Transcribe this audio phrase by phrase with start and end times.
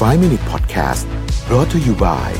[0.00, 1.04] 5 Minute Podcast
[1.46, 2.30] brought to you by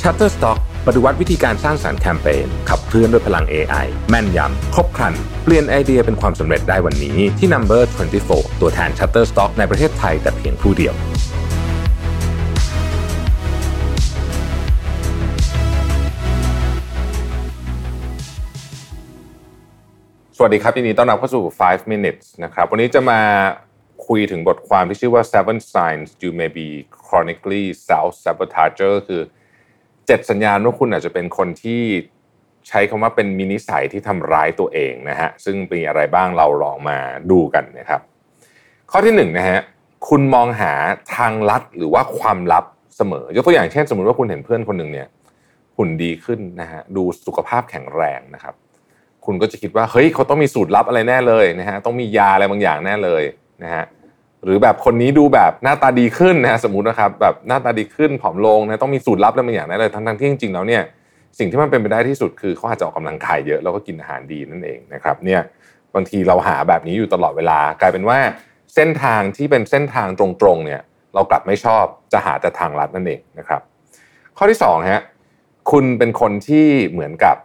[0.00, 7.82] Shutterstock ปฏิวัติวิธีการสร้างสารรค์แคมเปญขับเคลื่อนด้วยพลัง AI แม่นยำ ครบครัน เปลี่ยนไอเดียเป็นความสำเร็จได้วันนี้ที่ Number
[8.22, 10.94] 24 ตัวแทน Shutterstock ในประเทศไทยแต่เพียงผู้เดียว
[20.36, 23.20] สวัสดีครับยินดีต้อนรับเข้าสู่ 5 minutes นะครับ วันนี้จะมา
[24.08, 26.68] คุยถึงบทความที่ชื่อว่า seven signs you may be
[27.06, 29.22] chronically self sabotager คือ
[29.76, 31.82] 7สัญญาณว่าคุณอาจจะเป็นคนที่
[32.68, 36.98] ใช้คำว่าเป็นมินิสัยที่ทำร้ายตัวเองนะฮะซึ่งมีอะไรบ้างเราลองมา
[37.30, 38.00] ดูกันนะครับ
[38.90, 39.60] ข้อที่1นนะฮะ
[40.08, 40.72] คุณมองหา
[41.16, 42.64] ทางลัดหรือว่าความลับ
[42.96, 45.08] เสมอ ยกตัวอย่างเช่น สมมติว่าคุณเห็นเพื่อนคนหนึ่งเนี่ย
[45.76, 48.54] หุ่นดีขึ้นนะฮะดูสุขภาพแข็งแรงนะครับ
[49.26, 53.22] คุณก็จะคิดว่าเฮ้ยเขาต้องมีสูตรลับอะไรแน่เลยนะฮะต้องมียาอะไรบางอย่างแน่เลย
[53.62, 53.84] นะฮะ
[54.44, 60.82] หรือแบบคนนี้ดูแบบหน้าตาดีขึ้นนะสมมตินะครับแบบหน้าตาดีขึ้นผอมลงนะต้องมีสูตรลับอะไรบางอย่างแน่เลยทั้งๆที่จริงๆแล้วเนี่ย
[61.38, 65.40] สิ่งที่มันเป็นไปได้ที่สุดคือเขาอาจจะออกกำลังกายเยอะแล้วก็กินอาหารดีนั่นเองนะครับเนี่ย
[65.94, 68.18] บางทีเราหาแบบนี้อยู่ตลอดเวลากลายเป็นว่า
[68.74, 70.80] เส้นทางที่เป็นเส้นทางตรงๆเนี่ย
[71.14, 73.60] เรากลับไม่ชอบจะหาแต่ทางลัดนั่นเองนะครับ
[74.36, 75.02] ข้อที่สองฮะ
[75.70, 77.36] คุณเป็นคนที่เหมือนกับ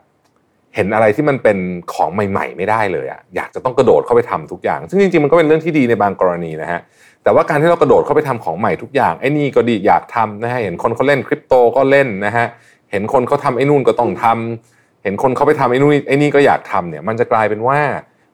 [0.75, 1.57] เห็นอะไรที่มันเป็น
[1.93, 6.79] ของใหม่ ๆ ไม่ได้เลยอะอยากจะต้องกระโดดเข้าไปทำทุกอย่าง ซึ่งจริงๆมันก็เป็นเรื่องที่ดีในบางกรณีนะฮะ
[7.23, 12.45] แต่ว่าการที่เรากระโดดเข้าไปทำของใหม่ทุกอย่างไอ้นี่ก็ดีอยากทำนะฮะเห็นคนเขาเล่นคริปโตก็เล่นนะฮะ
[12.91, 17.79] เห็นคนเขาทำไอ้นู่นก็ต้องทำเห็นคนเขาไปทำไอ้นู่นไอ้นี่ก็อยากทำเนี่ย มันจะกลายเป็นว่า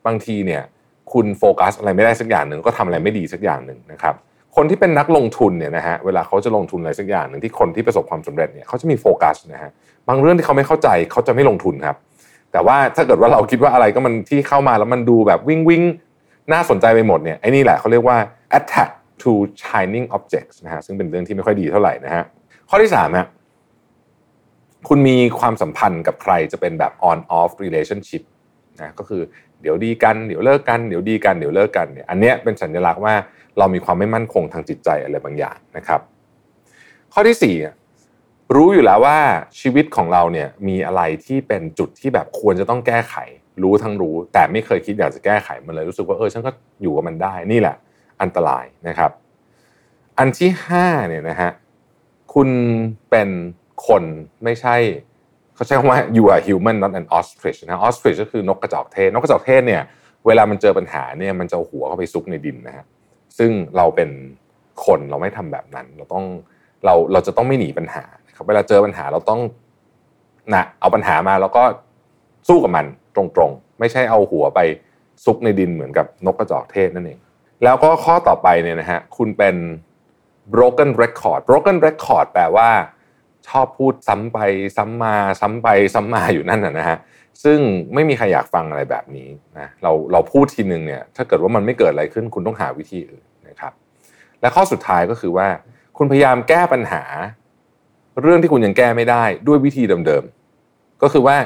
[0.05, 0.61] บางทีเนี่ย
[1.13, 4.15] คุณโฟกัสอะไรไม่ได้สักอย่างหนึ่งก็ทำอะไรไม่ดีสักอย่างหนึ่งนะครับ
[4.55, 9.71] คนที่เป็นนักลงทุนเนี่ยนะฮะเวลาเขาจะลงทุนอะไรสักอย่างหนึ่งที่คนที่ประสบความสำเร็จเนี่ยเขาจะมีโฟกัสนะฮะ
[10.07, 11.95] บางเรื่องที่เขาไม่เข้าใจเขาจะไม่ลงทุนครับ
[12.51, 15.83] แต่ว่าถ้าเกิดว่าเราคิดว่าอะไรก็มันที่เข้ามาแล้วมันดูแบบวิ่งวิ่ง
[16.53, 18.17] น่าสนใจไปหมดเนี่ยไอ้นี่แหละเขาเรียกว่า
[18.57, 19.31] attack to
[19.61, 22.23] shining objects นะฮะซึ่งเป็นเรื่องที่ไม่ค่อยดีเท่าไหร่นะฮะ
[22.69, 23.27] ข้อที่สามฮะ
[24.89, 28.23] คุณมีความสัมพันธ์กับใครจะเป็นแบบ on off relationship
[28.79, 29.21] นะก็คือ
[29.61, 33.13] เดี๋ยวดีกันเดี๋ยวเลิกกันเดี๋ยวดีกันเดี๋ยวเลิกกันเนี่ยอันเนี้ยเป็นสัญลักษณ์ว่า
[33.57, 36.01] เรามีความไม่มั่นคงทางจิตใจอะไรบางอย่างนะครับ
[37.13, 37.55] ข้อที่สี่
[38.55, 39.17] รู้อยู่แล้วว่า
[39.59, 43.15] ชีวิตของเราเนี่ยมีอะไรที่เป็นจุดที่แบบควรจะต้องแก้ไข
[43.63, 47.75] รู้ทั้งรู้ แต่ไม่เคยคิดอยากจะแก้ไขมันเลยรู้สึกว่าเออฉันก็อยู่กับมันได้นี่แหละ
[48.21, 49.11] อันตรายนะครับ
[50.17, 51.51] อันที่ห้าเนี่ยนะฮะ
[52.33, 52.49] คุณ
[53.09, 53.29] เป็น
[53.87, 54.03] คน
[54.43, 54.75] ไม่ใช่
[55.55, 59.81] เขาใช้คำว่า you are human not an ostrich นะ ostrich ก็คือนกกระจอกเทศนกกระจอกเทศเนี่ย
[60.25, 62.85] เวลามันเจอปัญหาเนี่ยมันจะหัวเข้าไปซุกในดินนะฮะ
[63.37, 64.09] ซึ่งเราเป็น
[64.85, 66.25] คนเราไม่ทำแบบนั้น เราต้อง
[66.85, 68.03] เราเราจะต้องไม่หนีปัญหา
[68.47, 69.41] เวลาเจอปัญหาเราต้อง
[70.53, 71.63] นะเอาปัญหามาแล้วก็
[72.47, 74.59] สู้กับมันตรงๆ ไม่ใช่เอาหัวไป
[75.25, 77.19] ซุกในดินเหมือนกับนกกระจอกเทศนั่นเอง
[77.63, 79.55] แล้วก็ข้อต่อไปเนี่ยนะฮะคุณเป็น
[80.53, 82.69] broken record broken record แปลว่า
[83.47, 84.39] ชอบพูดซ้ำไป
[84.77, 86.97] ซ้ำมาซ้ำไปซ้ำมาอยู่นั่นนะฮะ
[87.43, 87.59] ซึ่ง
[87.93, 93.73] ไม่มีใครอยากฟังอะไรแบบนี้นะเราเราพูดทีหนึ่งเนี่ยถ้าเกิดว่ามันไม่เกิดอะไรขึ้นคุณต้องหาวิธีอื่นนะครับ
[94.41, 95.47] และข้อสุดท้ายก็คือว่า
[95.97, 97.03] คุณพยายามแก้ปัญหา
[98.21, 101.37] เรื่องที่คุณยังแก้ไม่ได้ด้วยวิธีเดิมๆ ก็คือว่า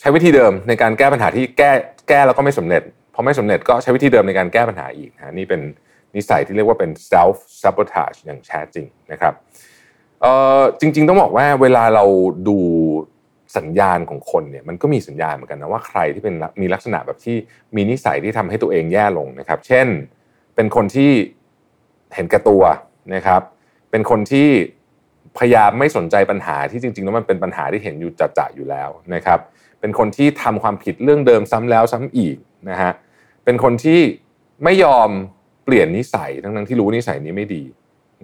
[0.00, 1.70] ใช้วิธีเดิมในการแก้ปัญหาที่แก้
[2.08, 2.82] แก้แล้วก็ไม่สำเร็จ
[3.14, 5.60] พอไม่สำเร็จก็ใช้วิธีเดิมในการแก้ปัญหาอีกนะนี่เป็น
[6.16, 9.34] นิสัยที่เรียกว่าเป็น self sabotage อย่างแท้จริงนะครับ
[10.20, 12.04] เอ่อจริง ๆ ต้องบอกว่าเวลาเรา
[12.48, 12.58] ดู
[13.56, 17.36] สัญญาณของคนเนี่ยมันก็มีสัญญาณเหมือนกันนะว่าใครที่เป็นมีลักษณะแบบที่
[17.76, 19.86] มีนิสัยที่ทำให้ตัวเองแย่ลงนะครับ เช่น
[20.54, 21.10] เป็นคนที่
[22.14, 22.62] เห็นแก่ตัว
[23.14, 23.42] นะครับ
[23.90, 24.48] เป็นคนที่
[25.38, 29.38] พยายามไม่สนใจปัญหาที่จริงๆแล้วมันเป็นปัญหาที่เห็นอยู่จัดๆอยู่แล้วนะครับ
[29.80, 32.36] เป็นคนที่ทำความผิดเรื่องเดิมซ้ำแล้วซ้ำอีก
[32.70, 32.92] นะฮะ
[33.44, 34.00] เป็นคนที่
[34.64, 35.08] ไม่ยอม
[35.64, 37.62] เปลี่ยนนิสัยทั้งๆที่รู้นิสัยนี้ไม่ดี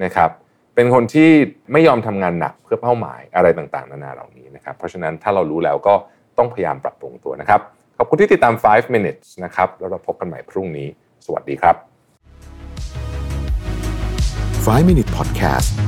[0.04, 0.30] นะครับ
[0.74, 1.30] เป็นคนที่
[1.72, 5.94] ไม่ยอมทำงานหนักเพื่อเป้าหมายอะไรต่างๆ นานาเหล่านี้นะครับ เพราะฉะนั้นถ้าเรารู้แล้วก็
[6.38, 7.60] ต้องพยายามปรับปรุงตัวนะครับ
[7.98, 10.88] ขอบคุณที่ติดตาม 5 minutes นะครับแล้วเราพบกันใหม่พรุ่งนี้
[11.26, 11.76] สวัสดีครับ
[14.66, 15.87] 5 Minute Podcast